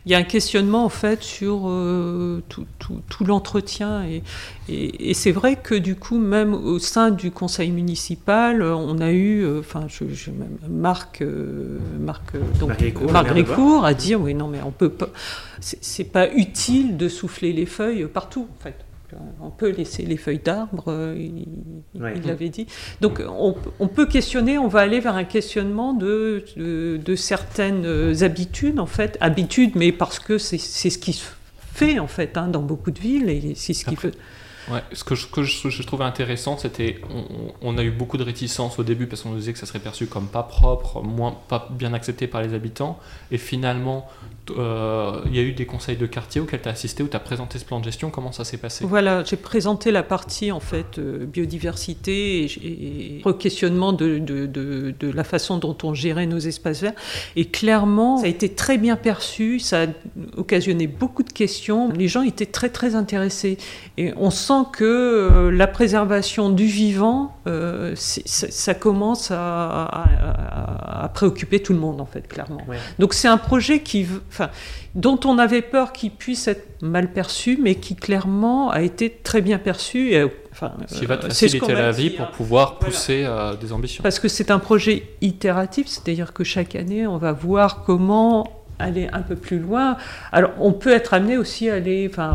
Il 0.06 0.12
y 0.12 0.16
a 0.16 0.18
un 0.18 0.24
questionnement 0.24 0.86
en 0.86 0.90
fait 0.90 1.24
sur 1.24 1.64
euh, 1.66 2.44
tout, 2.50 2.66
tout, 2.80 3.26
l'entretien 3.26 4.04
et, 4.04 4.22
et, 4.70 5.14
c'est 5.14 5.32
vrai 5.32 5.56
que 5.56 5.76
du 5.76 5.96
coup, 5.96 6.18
même 6.18 6.54
au 6.54 6.78
sein 6.78 7.10
du 7.10 7.32
conseil 7.32 7.72
municipal, 7.72 8.62
on 8.62 9.00
a 9.00 9.12
eu, 9.12 9.44
euh, 9.44 9.60
enfin, 9.60 9.86
je, 9.88 10.06
je, 10.14 10.30
Marc, 10.70 11.22
euh, 11.22 11.80
Marc, 12.00 12.36
donc 12.60 12.70
Marc 13.12 13.28
Grécourt 13.28 13.86
a 13.86 13.94
dit 13.94 14.16
oui, 14.16 14.34
non, 14.36 14.48
mais 14.48 14.62
on 14.64 14.72
peut 14.72 14.90
pas, 14.90 15.10
c'est 15.60 16.04
pas 16.04 16.32
utile 16.32 16.96
de 16.96 17.08
souffler 17.08 17.54
les 17.54 17.66
feuilles 17.66 18.06
partout 18.06 18.48
en 18.60 18.64
fait 18.64 18.76
on 19.42 19.50
peut 19.50 19.70
laisser 19.70 20.04
les 20.04 20.18
feuilles 20.18 20.42
d'arbre, 20.44 20.86
euh, 20.88 21.16
il, 21.18 22.02
l'avait 22.26 22.50
dit. 22.50 22.68
Donc 23.02 23.22
on, 23.80 23.88
peut 23.88 24.06
questionner, 24.06 24.58
on 24.58 24.68
va 24.68 24.82
aller 24.82 25.00
vers 25.00 25.16
un 25.16 25.24
questionnement 25.24 25.94
de, 25.94 26.44
de, 26.58 27.16
certaines 27.16 28.24
habitudes, 28.24 28.80
en 28.80 28.86
fait, 28.86 29.18
habitudes, 29.22 29.72
mais 29.76 29.92
parce 29.92 30.20
que 30.20 30.38
c'est 30.38 30.58
ce 30.58 30.98
qui 30.98 31.14
se 31.14 31.26
fait, 31.74 32.00
en 32.00 32.08
fait, 32.08 32.38
hein, 32.38 32.48
dans 32.48 32.62
beaucoup 32.62 32.92
de 32.92 33.00
villes, 33.00 33.30
et 33.30 33.54
c'est 33.56 33.74
ce 33.74 33.86
qui 33.86 33.96
fait... 33.96 34.12
Ouais, 34.72 34.82
ce 34.94 35.04
que 35.04 35.16
je, 35.16 35.28
que 35.28 35.44
je, 35.44 35.84
trouvais 35.84 36.06
intéressant, 36.06 36.58
c'était 36.58 37.02
on, 37.62 37.78
a 37.78 37.84
eu 37.84 37.92
beaucoup 37.92 38.18
de 38.18 38.24
réticence 38.24 38.80
au 38.80 38.84
début 38.84 39.08
parce 39.08 39.22
qu'on 39.22 39.30
nous 39.30 39.38
disait 39.38 39.54
que 39.54 39.60
ça 39.60 39.66
serait 39.66 39.80
perçu 39.80 40.08
comme 40.08 40.28
pas 40.28 40.44
propre, 40.44 41.02
moins 41.02 41.36
pas 41.48 41.68
bien 41.72 41.94
accepté 41.94 42.28
par 42.28 42.42
les 42.42 42.54
habitants, 42.54 43.00
et 43.32 43.38
finalement 43.38 44.08
euh, 44.52 45.22
il 45.26 45.36
y 45.36 45.40
a 45.40 45.42
eu 45.42 45.54
des 45.54 45.66
conseils 45.66 45.96
de 45.96 46.06
quartier 46.06 46.42
auxquels 46.42 46.62
tu 46.62 46.70
as 46.70 46.72
assisté, 46.72 47.04
où 47.04 47.08
tu 47.08 47.16
as 47.16 47.20
présenté 47.20 47.60
ce 47.60 47.66
plan 47.66 47.80
de 47.80 47.86
gestion. 47.86 48.10
Comment 48.10 48.32
ça 48.32 48.44
s'est 48.44 48.58
passé? 48.58 48.86
Voilà, 48.86 49.24
j'ai 49.24 49.38
présenté 49.38 49.92
la 49.92 50.04
partie 50.04 50.52
en 50.52 50.60
fait 50.60 51.00
euh, 51.00 51.26
biodiversité 51.26 52.46
et, 52.46 53.22
questionnement 53.40 53.94
de, 53.94 54.20
de, 54.20 54.46
de, 54.46 55.12
la 55.12 55.24
façon 55.24 55.58
dont 55.58 55.78
on 55.84 55.94
gérait 55.94 56.26
nos 56.26 56.40
espaces 56.40 56.82
verts. 56.82 56.94
Et 57.36 57.46
clairement, 57.46 58.18
ça 58.18 58.26
a 58.26 58.30
été 58.30 58.50
très 58.50 58.78
bien 58.78 58.96
perçu, 58.96 59.60
ça 59.60 59.84
a 59.84 59.88
occasionné 60.38 60.88
beaucoup 60.88 61.24
de 61.24 61.32
questions. 61.32 61.90
Les 61.90 62.08
gens 62.08 62.22
étaient 62.22 62.46
très 62.46 62.70
très 62.70 62.96
intéressés. 62.96 63.58
Et 63.98 64.14
on 64.18 64.30
sent 64.30 64.53
que 64.64 64.84
euh, 64.84 65.52
la 65.52 65.68
préservation 65.68 66.50
du 66.50 66.66
vivant, 66.66 67.36
ça, 67.96 68.74
commence 68.76 69.32
à, 69.32 69.84
à, 71.02 71.10
préoccuper 71.14 71.62
tout 71.62 71.74
le 71.74 71.80
monde 71.80 72.00
en 72.00 72.06
fait, 72.06 72.28
clairement. 72.28 72.62
Donc 73.00 73.14
c'est 73.14 73.28
un 73.28 73.38
projet 73.38 73.82
qui 73.82 74.06
enfin, 74.30 74.50
dont 74.96 75.20
on 75.26 75.40
avait 75.40 75.62
peur 75.62 75.92
qu'il 75.92 76.12
puisse 76.12 76.48
être 76.48 76.82
mal 76.82 77.12
perçu, 77.12 77.58
mais 77.62 77.76
qui 77.76 77.96
clairement 77.96 78.70
a 78.70 78.82
été 78.82 79.10
très 79.10 79.42
bien 79.42 79.58
perçu. 79.58 80.14
Et, 80.14 80.24
enfin, 80.52 80.74
qui 80.88 81.06
va 81.06 81.18
te 81.18 81.26
euh, 81.26 81.30
faciliter 81.30 81.74
la 81.74 81.92
vie 81.92 82.12
pour 82.12 82.26
hein. 82.26 82.32
pouvoir 82.36 82.80
pousser 82.80 83.24
euh, 83.26 83.56
des 83.56 83.74
ambitions. 83.74 84.04
Parce 84.04 84.20
que 84.20 84.28
c'est 84.28 84.52
un 84.52 84.60
projet 84.60 85.08
itératif, 85.22 85.88
c'est-à-dire 85.88 86.34
que 86.34 86.44
chaque 86.44 86.76
année, 86.76 87.08
on 87.08 87.18
va 87.18 87.32
voir 87.32 87.84
comment 87.84 88.63
aller 88.80 89.08
un 89.14 89.22
peu 89.22 89.36
plus 89.36 89.60
loin. 89.60 89.98
Alors, 90.32 90.52
on 90.60 90.74
peut 90.74 90.92
être 90.92 91.14
amené 91.14 91.38
aussi 91.38 91.70
à 91.70 91.76
aller, 91.76 92.10
enfin, 92.12 92.34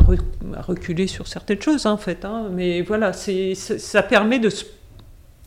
à 0.55 0.61
reculer 0.61 1.07
sur 1.07 1.27
certaines 1.27 1.61
choses, 1.61 1.85
hein, 1.85 1.91
en 1.91 1.97
fait. 1.97 2.25
Hein, 2.25 2.49
mais 2.51 2.81
voilà, 2.81 3.13
c'est, 3.13 3.55
ça 3.55 4.03
permet 4.03 4.39
de 4.39 4.49
se 4.49 4.65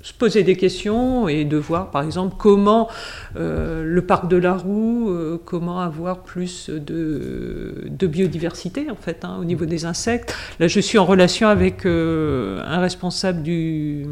se 0.02 0.12
poser 0.12 0.42
des 0.42 0.56
questions 0.56 1.28
et 1.28 1.44
de 1.44 1.56
voir 1.56 1.90
par 1.90 2.02
exemple 2.02 2.34
comment 2.36 2.88
euh, 3.36 3.84
le 3.84 4.02
parc 4.02 4.28
de 4.28 4.36
la 4.36 4.54
Roue, 4.54 5.10
euh, 5.10 5.40
comment 5.44 5.80
avoir 5.80 6.22
plus 6.22 6.68
de, 6.68 7.88
biodiversité 8.02 8.90
en 8.90 8.96
fait 8.96 9.24
hein, 9.24 9.38
au 9.40 9.44
niveau 9.44 9.64
des 9.64 9.84
insectes. 9.84 10.34
Là 10.58 10.66
je 10.66 10.80
suis 10.80 10.98
en 10.98 11.04
relation 11.04 11.46
avec 11.46 11.86
euh, 11.86 12.60
un 12.66 12.80
responsable 12.80 13.42
du, 13.42 14.04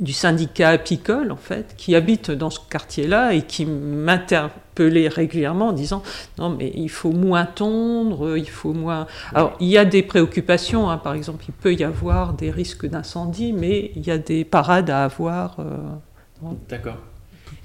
du 0.00 0.12
syndicat 0.12 0.70
apicole, 0.70 1.32
en 1.32 1.36
fait, 1.36 1.74
qui 1.76 1.94
habite 1.94 2.30
dans 2.30 2.50
ce 2.50 2.60
quartier-là 2.70 3.34
et 3.34 3.42
qui 3.42 3.66
m'interpellait 3.66 5.08
régulièrement 5.08 5.68
en 5.68 5.72
disant 5.72 6.02
non, 6.38 6.50
mais 6.50 6.72
il 6.74 6.88
faut 6.88 7.12
moins 7.12 7.46
tondre, 7.46 8.36
il 8.36 8.48
faut 8.48 8.72
moins. 8.72 9.06
Alors, 9.34 9.56
il 9.60 9.68
y 9.68 9.78
a 9.78 9.84
des 9.84 10.02
préoccupations, 10.02 10.88
hein. 10.88 10.98
par 10.98 11.14
exemple, 11.14 11.44
il 11.48 11.52
peut 11.52 11.74
y 11.74 11.84
avoir 11.84 12.34
des 12.34 12.50
risques 12.50 12.86
d'incendie, 12.86 13.52
mais 13.52 13.90
il 13.96 14.06
y 14.06 14.10
a 14.10 14.18
des 14.18 14.44
parades 14.44 14.90
à 14.90 15.04
avoir. 15.04 15.56
Euh, 15.58 15.76
D'accord. 16.68 16.98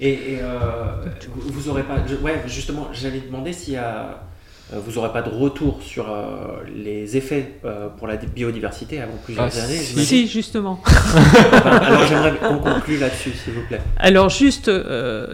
Et, 0.00 0.38
euh, 0.40 1.04
vous 1.36 1.68
aurez 1.68 1.84
pas. 1.84 1.98
ouais, 2.22 2.42
justement, 2.46 2.88
j'allais 2.92 3.20
demander 3.20 3.52
s'il 3.52 3.74
y 3.74 3.78
a 3.78 4.24
vous 4.72 4.92
n'aurez 4.92 5.12
pas 5.12 5.22
de 5.22 5.30
retour 5.30 5.80
sur 5.82 6.10
euh, 6.10 6.62
les 6.74 7.16
effets 7.16 7.52
euh, 7.64 7.88
pour 7.88 8.06
la 8.06 8.16
biodiversité 8.16 9.00
avant 9.00 9.16
plusieurs 9.22 9.50
ah, 9.54 9.64
années. 9.64 9.76
Si, 9.76 10.26
justement. 10.26 10.80
alors 11.64 12.06
j'aimerais 12.06 12.34
qu'on 12.36 12.58
conclue 12.58 12.98
là-dessus, 12.98 13.32
s'il 13.32 13.52
vous 13.52 13.62
plaît. 13.68 13.80
Alors 13.96 14.30
juste, 14.30 14.70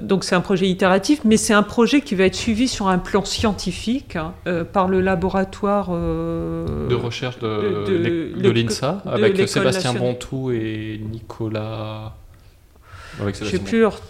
donc 0.02 0.24
c'est 0.24 0.34
un 0.34 0.40
projet 0.40 0.66
itératif, 0.68 1.20
mais 1.24 1.36
c'est 1.36 1.54
un 1.54 1.62
projet 1.62 2.00
qui 2.00 2.14
va 2.14 2.24
être 2.24 2.34
suivi 2.34 2.66
sur 2.66 2.88
un 2.88 2.98
plan 2.98 3.24
scientifique 3.24 4.16
hein, 4.16 4.34
par 4.72 4.88
le 4.88 5.00
laboratoire 5.00 5.90
de 5.90 6.94
recherche 6.94 7.38
de, 7.38 7.84
de, 7.86 8.50
l'INSA 8.50 9.02
avec 9.06 9.48
Sébastien 9.48 9.94
Bontou 9.94 10.50
et 10.50 11.00
Nicolas. 11.10 12.14
Je 13.18 13.44
sais 13.44 13.58
plus 13.58 13.80
leur 13.80 14.00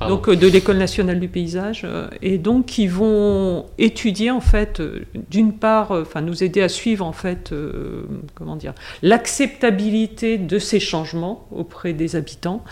donc 0.08 0.28
euh, 0.28 0.36
de 0.36 0.46
l'école 0.46 0.78
nationale 0.78 1.20
du 1.20 1.28
paysage 1.28 1.82
euh, 1.84 2.08
et 2.22 2.38
donc 2.38 2.66
qui 2.66 2.86
vont 2.86 3.66
étudier 3.78 4.30
en 4.30 4.40
fait 4.40 4.80
euh, 4.80 5.04
d'une 5.30 5.52
part 5.52 5.92
enfin 5.92 6.20
nous 6.20 6.42
aider 6.42 6.62
à 6.62 6.68
suivre 6.68 7.04
en 7.04 7.12
fait 7.12 7.52
comment 8.34 8.56
dire 8.56 8.74
l'acceptabilité 9.02 10.38
de 10.38 10.58
ces 10.58 10.80
changements 10.80 11.46
auprès 11.50 11.92
des 11.92 12.16
habitants 12.16 12.64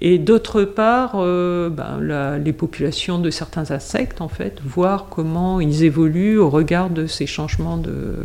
et 0.00 0.18
d'autre 0.18 0.62
part 0.62 1.16
ben, 1.16 2.38
les 2.42 2.52
populations 2.52 3.18
de 3.18 3.30
certains 3.30 3.70
insectes 3.70 4.20
en 4.20 4.28
fait 4.28 4.60
voir 4.64 5.06
comment 5.10 5.60
ils 5.60 5.84
évoluent 5.84 6.38
au 6.38 6.50
regard 6.50 6.90
de 6.90 7.06
ces 7.06 7.26
changements 7.26 7.76
de, 7.76 8.16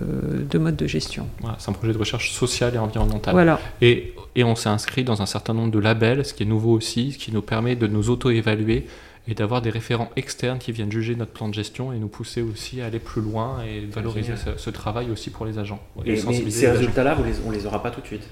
de 0.49 0.57
mode 0.57 0.75
de 0.75 0.87
gestion. 0.87 1.27
c'est 1.57 1.69
un 1.69 1.73
projet 1.73 1.93
de 1.93 1.97
recherche 1.97 2.31
sociale 2.31 2.75
et 2.75 2.77
environnementale. 2.77 3.33
Voilà. 3.33 3.59
Et, 3.81 4.13
et 4.35 4.43
on 4.43 4.55
s'est 4.55 4.69
inscrit 4.69 5.03
dans 5.03 5.21
un 5.21 5.25
certain 5.25 5.53
nombre 5.53 5.71
de 5.71 5.79
labels 5.79 6.16
ce 6.23 6.33
qui 6.33 6.43
est 6.43 6.47
nouveau 6.47 6.73
aussi, 6.73 7.13
ce 7.13 7.17
qui 7.17 7.31
nous 7.31 7.41
permet 7.41 7.75
de 7.75 7.87
nous 7.87 8.09
auto-évaluer 8.09 8.85
et 9.27 9.33
d'avoir 9.33 9.61
des 9.61 9.69
référents 9.69 10.09
externes 10.15 10.57
qui 10.57 10.71
viennent 10.71 10.91
juger 10.91 11.15
notre 11.15 11.31
plan 11.31 11.49
de 11.49 11.53
gestion 11.53 11.91
et 11.91 11.97
nous 11.97 12.07
pousser 12.07 12.41
aussi 12.41 12.81
à 12.81 12.85
aller 12.85 12.99
plus 12.99 13.21
loin 13.21 13.57
et 13.63 13.85
valoriser 13.85 14.33
ce, 14.57 14.69
travail 14.69 15.11
aussi 15.11 15.29
pour 15.29 15.45
les 15.45 15.59
agents. 15.59 15.81
Et, 16.05 16.11
mais 16.11 16.49
ces 16.49 16.69
résultats-là, 16.69 17.17
on 17.45 17.51
les, 17.51 17.57
les 17.57 17.65
aura 17.65 17.83
pas 17.83 17.91
tout 17.91 18.01
de 18.01 18.07
suite. 18.07 18.27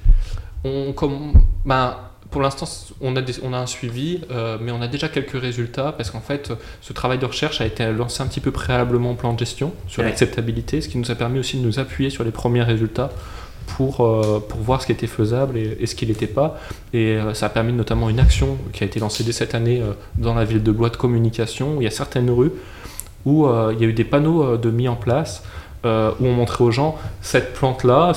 On, 0.64 0.94
comme, 0.94 1.34
ben, 1.66 1.98
Pour 2.32 2.42
l'instant, 2.42 2.66
on, 3.02 3.16
a 3.18 3.22
on 3.44 3.54
a 3.54 3.58
un 3.58 3.66
suivi, 3.66 4.22
euh, 4.32 4.58
mais 4.62 4.72
on 4.72 4.82
a 4.82 4.88
déjà 4.88 5.10
quelques 5.10 5.40
résultats 5.40 5.92
parce 5.92 6.12
qu'en 6.12 6.22
fait, 6.22 6.54
ce 6.82 6.94
travail 6.94 7.20
de 7.20 7.26
recherche 7.26 7.60
a 7.60 7.66
été 7.66 7.92
lancé 7.92 8.24
un 8.24 8.28
petit 8.28 8.40
peu 8.40 8.52
préalablement 8.52 9.12
au 9.12 9.16
plan 9.16 9.34
de 9.34 9.40
gestion 9.40 9.74
sur 9.88 10.02
l'acceptabilité, 10.02 10.80
ce 10.80 10.88
qui 10.88 10.98
nous 10.98 11.12
a 11.12 11.16
permis 11.16 11.40
aussi 11.40 11.58
de 11.58 11.66
nous 11.66 11.80
appuyer 11.80 12.10
sur 12.10 12.24
les 12.24 12.32
premiers 12.32 12.64
résultats 12.64 13.12
pour, 13.68 14.02
euh, 14.02 14.40
pour 14.48 14.60
voir 14.62 14.82
ce 14.82 14.88
qui 14.88 14.92
était 14.92 15.08
faisable 15.08 15.58
et, 15.58 15.86
ce 15.86 15.96
qui 15.96 16.06
n'était 16.06 16.28
pas. 16.28 16.58
Et 16.94 17.14
euh, 17.14 17.34
ça 17.34 17.48
a 17.48 17.50
permis 17.50 17.74
notamment 17.74 18.10
une 18.10 18.20
action 18.20 18.58
qui 18.74 18.84
a 18.84 18.88
été 18.88 19.00
lancée 19.00 19.24
dès 19.24 19.32
cette 19.32 19.56
année 19.56 19.82
euh, 19.82 19.94
dans 20.18 20.34
la 20.34 20.46
ville 20.46 20.64
de 20.64 20.72
Blois 20.72 20.90
de 20.90 20.98
communication. 20.98 21.78
Où 21.78 21.82
il 21.82 21.86
y 21.86 21.88
a 21.88 21.92
certaines 21.92 22.30
rues 22.30 22.52
où 23.26 23.48
il 23.72 23.82
y 23.82 23.84
a 23.84 23.88
eu 23.88 23.94
des 23.94 24.04
panneaux 24.04 24.56
de 24.56 24.70
mis 24.70 24.88
en 24.88 24.96
place 24.96 25.42
où 25.84 25.88
on 25.88 26.32
montrait 26.32 26.64
aux 26.64 26.70
gens 26.70 26.96
cette 27.22 27.54
plante-là, 27.54 28.12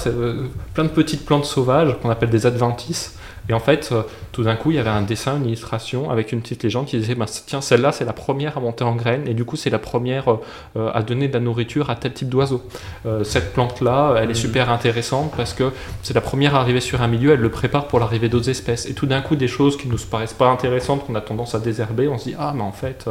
plein 0.75 0.85
de 0.85 0.90
petites 0.90 1.25
plantes 1.25 1.47
sauvages 1.47 1.97
qu'on 2.02 2.11
appelle 2.11 2.28
des 2.28 2.45
adventices 2.45 3.18
et 3.49 3.55
en 3.55 3.61
fait, 3.61 3.88
euh, 3.93 4.02
tout 4.33 4.43
d'un 4.43 4.57
coup, 4.57 4.71
il 4.71 4.76
y 4.76 4.78
avait 4.78 4.90
un 4.90 5.02
dessin, 5.02 5.38
une 5.38 5.47
illustration 5.47 6.11
avec 6.11 6.33
une 6.33 6.43
petite 6.43 6.62
légende 6.62 6.87
qui 6.87 6.99
disait 6.99 7.14
bah, 7.14 7.26
Tiens, 7.47 7.61
celle-là, 7.61 7.93
c'est 7.93 8.05
la 8.05 8.12
première 8.12 8.59
à 8.59 8.61
monter 8.61 8.85
en 8.85 8.95
graines, 8.95 9.26
et 9.26 9.35
du 9.35 9.45
coup, 9.45 9.57
c'est 9.57 9.71
la 9.71 9.78
première 9.78 10.28
euh, 10.76 10.90
à 10.93 11.02
donner 11.02 11.28
de 11.28 11.35
la 11.35 11.40
nourriture 11.40 11.88
à 11.88 11.97
tel 11.97 12.12
type 12.12 12.28
d'oiseau. 12.28 12.62
Euh, 13.07 13.25
cette 13.25 13.55
plante-là, 13.55 14.17
elle 14.19 14.31
est 14.31 14.33
mmh. 14.33 14.37
super 14.37 14.71
intéressante 14.71 15.33
parce 15.37 15.55
que 15.55 15.73
c'est 16.02 16.14
la 16.14 16.21
première 16.21 16.55
à 16.55 16.61
arriver 16.61 16.81
sur 16.81 17.00
un 17.00 17.09
milieu, 17.09 17.33
elle 17.33 17.40
le 17.40 17.50
prépare 17.50 17.88
pour 17.88 18.00
l'arrivée 18.00 18.28
d'autres 18.28 18.50
espèces. 18.50 18.87
Et 18.87 18.95
tout 18.95 19.07
d'un 19.07 19.23
coup, 19.23 19.37
des 19.37 19.49
choses 19.49 19.76
qui 19.76 19.87
ne 19.88 19.93
nous 19.93 19.99
paraissent 19.99 20.35
pas 20.35 20.49
intéressantes, 20.49 21.07
qu'on 21.07 21.14
a 21.14 21.21
tendance 21.21 21.55
à 21.55 21.59
désherber, 21.59 22.09
on 22.09 22.19
se 22.19 22.25
dit 22.25 22.35
Ah, 22.38 22.52
mais 22.55 22.62
en 22.62 22.73
fait, 22.73 23.09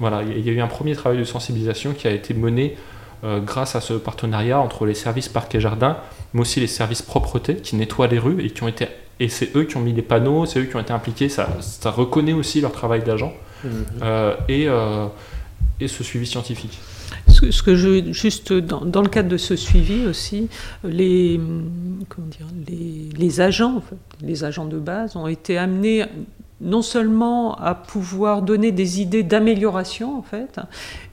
voilà, 0.00 0.22
il 0.22 0.44
y 0.44 0.50
a 0.50 0.52
eu 0.52 0.60
un 0.60 0.66
premier 0.66 0.96
travail 0.96 1.18
de 1.18 1.24
sensibilisation 1.24 1.92
qui 1.92 2.08
a 2.08 2.10
été 2.10 2.34
mené. 2.34 2.76
Grâce 3.24 3.74
à 3.74 3.80
ce 3.80 3.94
partenariat 3.94 4.60
entre 4.60 4.86
les 4.86 4.94
services 4.94 5.28
parcs 5.28 5.54
et 5.54 5.60
jardins, 5.60 5.96
mais 6.32 6.40
aussi 6.40 6.60
les 6.60 6.66
services 6.66 7.02
propreté 7.02 7.56
qui 7.56 7.76
nettoient 7.76 8.06
les 8.06 8.18
rues 8.18 8.44
et 8.44 8.50
qui 8.50 8.62
ont 8.62 8.68
été 8.68 8.88
et 9.20 9.28
c'est 9.28 9.54
eux 9.56 9.64
qui 9.64 9.76
ont 9.76 9.80
mis 9.80 9.92
les 9.92 10.02
panneaux, 10.02 10.46
c'est 10.46 10.60
eux 10.60 10.64
qui 10.64 10.76
ont 10.76 10.80
été 10.80 10.92
impliqués, 10.92 11.28
ça, 11.28 11.48
ça 11.60 11.90
reconnaît 11.90 12.32
aussi 12.32 12.60
leur 12.60 12.72
travail 12.72 13.02
d'agent 13.02 13.32
mhm. 13.64 13.70
euh, 14.02 14.34
et, 14.48 14.68
euh, 14.68 15.06
et, 15.80 15.88
ce 15.88 16.04
suivi 16.04 16.26
scientifique. 16.26 16.78
Ce, 17.28 17.62
que 17.62 17.76
je, 17.76 18.12
juste 18.12 18.52
dans, 18.52 18.84
dans, 18.84 19.02
le 19.02 19.08
cadre 19.08 19.28
de 19.28 19.36
ce 19.36 19.56
suivi 19.56 20.06
aussi, 20.06 20.48
les, 20.84 21.40
comment 22.08 22.26
dire, 22.26 22.46
les, 22.68 23.08
les 23.16 23.40
agents, 23.40 23.82
les 24.20 24.44
agents 24.44 24.66
de 24.66 24.78
base 24.78 25.16
ont 25.16 25.26
été 25.26 25.56
amenés 25.58 26.04
non 26.60 26.82
seulement 26.82 27.54
à 27.54 27.74
pouvoir 27.74 28.42
donner 28.42 28.72
des 28.72 29.00
idées 29.00 29.22
d'amélioration 29.22 30.18
en 30.18 30.22
fait, 30.22 30.58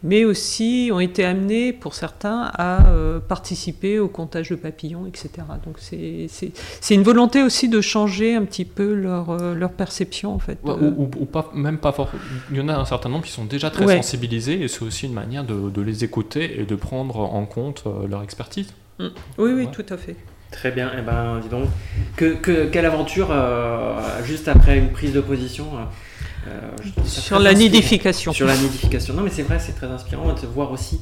mais 0.03 0.25
aussi 0.25 0.89
ont 0.91 0.99
été 0.99 1.23
amenés 1.23 1.71
pour 1.71 1.93
certains 1.93 2.49
à 2.53 2.87
euh, 2.87 3.19
participer 3.19 3.99
au 3.99 4.07
comptage 4.07 4.49
de 4.49 4.55
papillons, 4.55 5.05
etc. 5.05 5.29
Donc 5.65 5.77
c'est 5.79 6.95
une 6.95 7.03
volonté 7.03 7.43
aussi 7.43 7.69
de 7.69 7.79
changer 7.81 8.35
un 8.35 8.43
petit 8.43 8.65
peu 8.65 8.93
leur, 8.93 9.29
euh, 9.29 9.53
leur 9.53 9.71
perception 9.71 10.33
en 10.33 10.39
fait. 10.39 10.57
ou, 10.65 11.25
pas, 11.25 11.51
même 11.53 11.77
pas 11.77 11.91
fort. 11.91 12.09
Il 12.49 12.57
y 12.57 12.61
en 12.61 12.69
a 12.69 12.75
un 12.75 12.85
certain 12.85 13.09
nombre 13.09 13.25
qui 13.25 13.31
sont 13.31 13.45
déjà 13.45 13.69
très 13.69 13.97
sensibilisés 13.97 14.63
et 14.63 14.67
c'est 14.67 14.83
aussi 14.83 15.05
une 15.05 15.13
manière 15.13 15.43
de, 15.43 15.69
de, 15.69 15.81
les 15.81 16.03
écouter 16.03 16.59
et 16.59 16.65
de 16.65 16.75
prendre 16.75 17.19
en 17.19 17.45
compte 17.45 17.83
euh, 17.85 18.07
leur 18.07 18.23
expertise. 18.23 18.73
Mm. 18.99 19.07
Oui, 19.37 19.51
oui, 19.53 19.67
tout 19.71 19.85
à 19.89 19.97
fait. 19.97 20.15
Très 20.51 20.71
bien, 20.71 20.87
et 20.89 20.97
eh 20.99 21.01
ben 21.01 21.39
dis 21.41 21.49
donc, 21.49 21.67
que, 22.15 22.65
quelle 22.65 22.85
aventure 22.85 23.27
euh, 23.31 23.99
juste 24.23 24.47
après 24.47 24.77
une 24.77 24.89
prise 24.89 25.11
de 25.11 25.19
position 25.19 25.67
euh, 25.75 26.49
euh, 26.49 27.03
Sur 27.03 27.39
la 27.39 27.53
nidification. 27.53 28.31
Sur 28.31 28.47
la 28.47 28.55
nidification. 28.55 29.13
Non 29.13 29.23
mais 29.23 29.29
c'est 29.29 29.43
vrai, 29.43 29.59
c'est 29.59 29.73
très 29.73 29.87
inspirant 29.87 30.31
de 30.31 30.39
te 30.39 30.45
voir 30.45 30.71
aussi. 30.71 31.01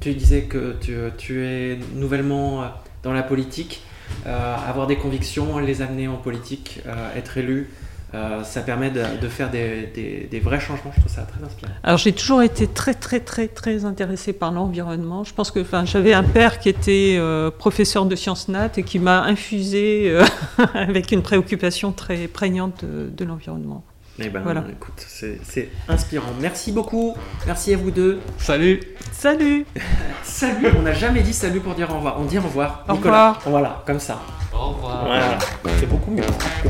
tu 0.00 0.14
disais 0.14 0.42
que 0.42 0.76
tu, 0.80 0.96
tu, 1.16 1.46
es 1.46 1.78
nouvellement 1.94 2.64
dans 3.02 3.12
la 3.12 3.22
politique, 3.22 3.82
avoir 4.24 4.86
des 4.86 4.96
convictions, 4.96 5.58
les 5.58 5.82
amener 5.82 6.08
en 6.08 6.16
politique, 6.16 6.80
être 7.16 7.38
élu. 7.38 7.70
Euh, 8.12 8.42
ça 8.42 8.62
permet 8.62 8.90
de, 8.90 9.28
faire 9.28 9.50
des, 9.50 10.28
des, 10.28 10.40
vrais 10.40 10.58
changements. 10.58 10.90
Je 10.94 11.00
trouve 11.00 11.12
ça 11.12 11.22
très 11.22 11.44
inspirant. 11.44 11.72
Alors 11.84 11.98
j'ai 11.98 12.12
toujours 12.12 12.42
été 12.42 12.66
très 12.66 12.94
très 12.94 13.20
très 13.20 13.46
très 13.46 13.84
intéressée 13.84 14.32
par 14.32 14.50
l'environnement. 14.50 15.22
Je 15.22 15.32
pense 15.32 15.52
que 15.52 15.64
j'avais 15.84 16.12
un 16.12 16.24
père 16.24 16.58
qui 16.58 16.68
était 16.68 17.16
euh, 17.18 17.52
professeur 17.52 18.06
de 18.06 18.16
sciences 18.16 18.48
nat 18.48 18.70
et 18.76 18.82
qui 18.82 18.98
m'a 18.98 19.22
infusé 19.22 20.10
euh, 20.10 20.24
avec 20.74 21.12
une 21.12 21.22
préoccupation 21.22 21.92
très 21.92 22.26
prégnante 22.26 22.84
de, 22.84 23.24
l'environnement. 23.24 23.84
Eh 24.18 24.28
ben, 24.28 24.40
voilà. 24.40 24.64
écoute, 24.70 25.06
c'est 25.06 25.70
inspirant. 25.88 26.32
Merci 26.40 26.72
beaucoup. 26.72 27.14
Merci 27.46 27.74
à 27.74 27.76
vous 27.76 27.92
deux. 27.92 28.18
Salut. 28.38 28.80
Salut. 29.12 29.64
salut. 30.24 30.68
On 30.76 30.82
n'a 30.82 30.94
jamais 30.94 31.22
dit 31.22 31.32
salut 31.32 31.60
pour 31.60 31.74
dire 31.74 31.90
au 31.90 31.96
revoir. 31.96 32.16
On 32.18 32.24
dit 32.24 32.38
au 32.38 32.42
revoir. 32.42 32.84
Au 32.88 32.94
revoir. 32.94 33.40
Voilà, 33.46 33.82
comme 33.86 34.00
ça. 34.00 34.20
Au 34.70 34.74
revoir. 34.74 35.04
Voilà. 35.04 35.38
C'est 35.80 35.86
beaucoup 35.86 36.12
mieux. 36.12 36.22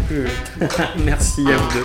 Plus... 0.06 0.26
Merci 1.04 1.46
à 1.52 1.56
vous 1.56 1.72
deux. 1.74 1.84